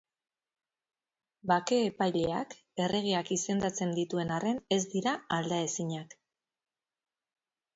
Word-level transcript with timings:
Bake-epaileak, 1.51 2.55
erregeak 2.85 3.29
izendatzen 3.37 3.93
dituen 4.01 4.33
arren 4.39 4.63
ez 4.77 4.81
dira 4.95 5.15
aldaezinak. 5.39 6.17